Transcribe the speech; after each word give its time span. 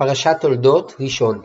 פרשת 0.00 0.36
תולדות 0.40 0.94
ראשון. 1.00 1.42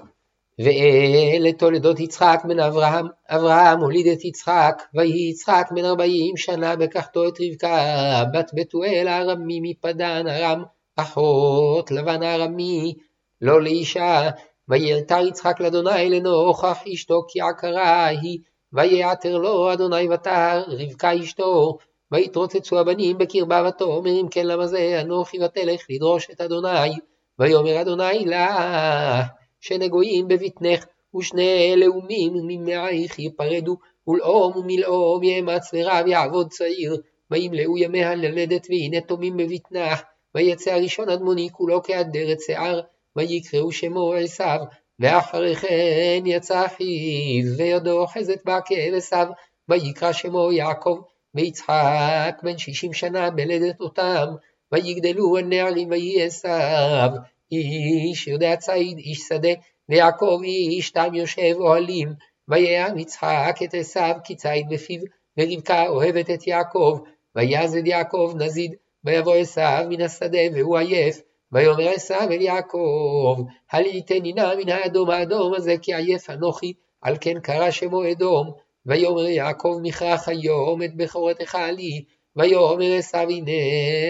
ואלה 0.60 1.52
תולדות 1.52 2.00
יצחק 2.00 2.42
בן 2.48 2.60
אברהם, 2.60 3.08
אברהם 3.30 3.80
הוליד 3.80 4.08
את 4.08 4.26
יצחק, 4.26 4.84
ויהי 4.94 5.30
יצחק 5.30 5.68
בן 5.72 5.86
ארבעים 5.86 6.38
שנה 6.38 6.76
בקחתו 6.76 7.28
את 7.28 7.34
רבקה, 7.42 8.24
בת 8.34 8.52
בתואל 8.54 9.08
הארמי 9.08 9.60
מפדן 9.62 10.28
ארם, 10.28 10.64
אחות 10.96 11.92
לבן 11.92 12.24
הארמי, 12.24 12.94
לא 13.42 13.62
לאישה, 13.62 14.30
ויעתר 14.70 15.28
יצחק 15.28 15.60
לאדוני 15.60 16.10
לנוכח 16.10 16.84
אשתו 16.94 17.22
כי 17.28 17.42
עקרה 17.42 18.06
היא, 18.06 18.40
ויעתר 18.74 19.38
לו 19.38 19.74
אדוני 19.74 20.10
ותר 20.10 20.64
רבקה 20.68 21.20
אשתו, 21.20 21.78
ויתרוצצו 22.12 22.80
הבנים 22.80 23.18
בקרבה 23.18 23.64
ותאמר 23.68 24.22
אם 24.22 24.28
כן 24.32 24.48
למה 24.48 24.68
זה? 24.68 25.02
אנוכי 25.02 25.44
ותלך 25.44 25.82
לדרוש 25.90 26.30
את 26.32 26.42
אדוני, 26.42 26.92
ויאמר 27.40 27.82
אדוני 27.82 28.26
לה 28.26 29.24
שנגויים 29.62 30.28
בבטנך 30.28 30.86
ושני 31.16 31.74
לאומים 31.78 32.34
ממעייך 32.48 33.20
יפרדו 33.20 33.78
ולאום 34.08 34.58
ומלאום 34.58 35.24
יאמץ 35.24 35.72
ורב 35.74 36.08
יעבוד 36.08 36.50
צעיר. 36.50 36.96
וימלאו 37.32 37.78
ימיה 37.78 38.16
ללדת 38.16 38.68
והנה 38.70 39.02
תומים 39.02 39.38
בבטנה 39.38 39.96
ויצא 40.36 40.72
הראשון 40.72 41.10
אדמוני 41.10 41.50
כולו 41.52 41.84
כעדרת 41.84 42.40
שיער 42.40 42.82
ויקראו 43.16 43.72
שמו 43.72 44.14
עשיו 44.14 44.60
ואחרי 45.00 45.56
כן 45.56 46.24
יצא 46.26 46.66
אחיו 46.66 47.58
וידו 47.58 48.02
אוחזת 48.02 48.46
בה 48.46 48.60
כעשיו 48.66 49.28
ויקרא 49.70 50.12
שמו 50.12 50.52
יעקב 50.52 50.98
ויצחק 51.36 52.36
בן 52.44 52.58
שישים 52.58 52.94
שנה 52.94 53.30
בלדת 53.32 53.82
אותם 53.82 54.26
ויגדלו 54.72 55.38
הנערים 55.38 55.90
ויהי 55.90 56.24
עשיו 56.24 57.10
איש 57.52 58.28
יודע 58.28 58.56
ציד 58.56 58.98
איש 58.98 59.20
שדה 59.20 59.50
ויעקב 59.90 60.40
איש 60.44 60.92
תם 60.92 61.16
יושב 61.16 61.56
אוהלים 61.60 62.14
ויעם 62.48 62.98
יצחק 62.98 63.56
את 63.64 63.74
עשיו 63.74 64.16
כי 64.24 64.36
ציד 64.36 64.70
בפיו 64.70 65.02
ורבקה 65.38 65.88
אוהבת 65.88 66.30
את 66.30 66.48
יעקב 66.48 67.00
ויעזד 67.36 67.88
יעקב 67.88 68.34
נזיד 68.36 68.76
ויבוא 69.04 69.36
עשיו 69.36 69.86
מן 69.90 70.02
השדה 70.02 70.40
והוא 70.54 70.78
עייף 70.78 71.22
ויאמר 71.52 71.90
עשיו 71.90 72.28
אל 72.32 72.42
יעקב 72.42 73.42
הל 73.72 73.86
ייתני 73.86 74.34
נא 74.34 74.56
מן 74.56 74.70
האדום 74.70 75.10
האדום 75.10 75.54
הזה 75.54 75.76
כי 75.82 75.96
עייף 75.96 76.30
אנוכי 76.30 76.74
על 77.02 77.18
כן 77.22 77.40
קרא 77.40 77.72
שמו 77.72 78.12
אדום. 78.12 78.52
ויאמר 78.86 79.28
יעקב 79.28 79.80
מכרח 79.82 80.30
היום 80.30 80.84
את 80.84 80.96
בכורתך 80.96 81.58
לי 81.78 82.06
ויאמר 82.36 82.94
עשיו 82.98 83.30
הנה 83.30 83.52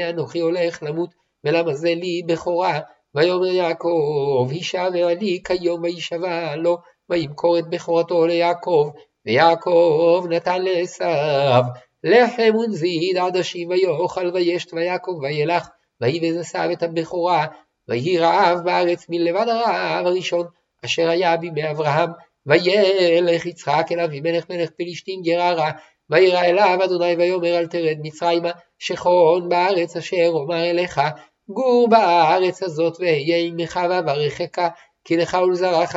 אנוכי 0.10 0.40
הולך 0.40 0.84
למות 0.84 1.10
ולמה 1.44 1.74
זה 1.74 1.96
לי 1.96 2.22
בכורה? 2.28 2.80
ויאמר 3.16 3.46
יעקב 3.46 4.48
הישבע 4.50 5.14
לי 5.14 5.42
כיום 5.44 5.84
וישבע 5.84 6.56
לו 6.56 6.78
וימכור 7.10 7.60
את 7.60 7.70
בכורתו 7.70 8.26
ליעקב. 8.26 8.90
ויעקב 9.26 10.26
נתן 10.30 10.62
לעשיו 10.62 11.64
לחם 12.04 12.56
ונזיד 12.56 13.18
עדשים 13.18 13.70
ויאכל 13.70 14.32
וישת 14.34 14.74
ויעקב 14.74 15.20
וילך 15.22 15.68
ויבז 16.02 16.38
עשיו 16.38 16.70
את 16.72 16.84
הבכורה. 16.84 17.46
ויהי 17.88 18.18
רעב 18.18 18.60
בארץ 18.66 19.06
מלבד 19.10 19.48
הרעב 19.48 20.06
הראשון 20.06 20.46
אשר 20.86 21.10
היה 21.10 21.38
בימי 21.38 21.72
אברהם. 21.72 22.10
וילך 22.46 23.46
יצחק 23.46 23.88
אל 23.92 24.00
אבימלך 24.00 24.50
מלך 24.50 24.70
פלישתים 24.70 25.22
גררה 25.22 25.72
וירא 26.10 26.42
אליו 26.42 26.80
אדוני 26.84 27.16
ויאמר 27.16 27.60
אל 27.60 27.68
תרד 27.68 27.98
מצרימה 28.04 28.52
שכון 28.80 29.50
בארץ 29.50 29.98
אשר 29.98 30.28
אומר 30.28 30.70
אליך 30.70 31.02
גור 31.50 31.88
בארץ 31.90 32.64
הזאת 32.64 32.98
ואהיה 33.00 33.38
עמך 33.38 33.80
ואברכך 33.90 34.68
כי 35.06 35.18
לך 35.18 35.38
ולזרעך 35.44 35.96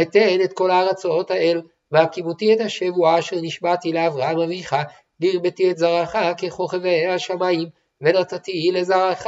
אתן 0.00 0.40
את 0.44 0.52
כל 0.52 0.70
הארצות 0.70 1.30
האל 1.30 1.62
והקימותי 1.92 2.54
את 2.54 2.60
השבועה 2.60 3.18
אשר 3.18 3.36
נשבעתי 3.42 3.92
לאברהם 3.92 4.38
אביך 4.38 4.76
והרביתי 5.20 5.70
את 5.70 5.78
זרעך 5.78 6.16
ככוכבי 6.42 7.06
השמיים 7.06 7.68
ונתתי 8.00 8.70
לזרעך 8.72 9.26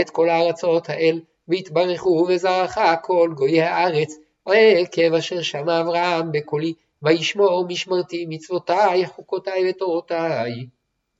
את 0.00 0.10
כל 0.10 0.28
הארצות 0.28 0.88
האל 0.88 1.20
והתברכו 1.48 2.24
בזרעך 2.24 2.78
כל 3.02 3.30
גויי 3.36 3.62
הארץ 3.62 4.14
עקב 4.46 5.14
אשר 5.14 5.42
שמע 5.42 5.80
אברהם 5.80 6.32
בקולי 6.32 6.72
וישמור 7.02 7.66
משמרתי 7.68 8.26
מצוותי 8.28 9.06
חוקותי 9.06 9.50
ותורותיי 9.70 10.66